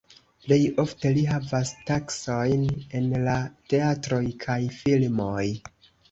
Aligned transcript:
Plej 0.43 0.57
ofte 0.83 1.09
li 1.17 1.25
havas 1.31 1.73
taskojn 1.89 2.63
en 2.99 3.09
la 3.27 3.35
teatroj 3.73 4.23
kaj 4.47 4.57
filmoj. 4.79 5.45